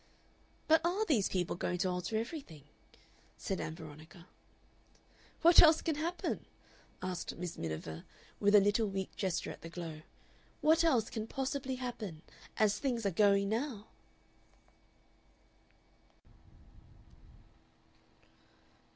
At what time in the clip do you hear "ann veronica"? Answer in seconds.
3.61-4.25